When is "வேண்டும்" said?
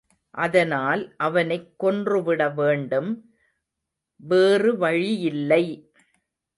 2.49-3.11